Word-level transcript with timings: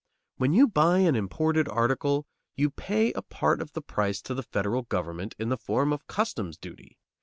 When 0.37 0.53
you 0.53 0.67
buy 0.67 0.97
an 1.01 1.15
imported 1.15 1.69
article, 1.69 2.25
you 2.55 2.71
pay 2.71 3.13
a 3.13 3.21
part 3.21 3.61
of 3.61 3.73
the 3.73 3.83
price 3.83 4.19
to 4.23 4.33
the 4.33 4.41
Federal 4.41 4.81
government 4.81 5.35
in 5.37 5.49
the 5.49 5.57
form 5.57 5.93
of 5.93 6.07
customs 6.07 6.57
duty. 6.57 6.97